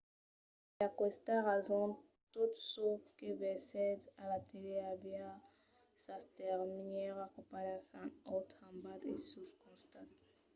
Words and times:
per 0.75 0.85
aquesta 0.87 1.33
rason 1.49 1.89
tot 2.33 2.51
çò 2.71 2.87
que 3.17 3.29
vesètz 3.41 4.05
a 4.21 4.23
la 4.31 4.39
tele 4.49 4.77
aviá 4.93 5.29
sas 6.03 6.23
termièras 6.37 7.31
copadas 7.35 7.85
en 8.01 8.09
naut 8.25 8.49
en 8.67 8.73
bas 8.83 9.01
e 9.11 9.13
suls 9.29 9.53
costats 9.63 10.15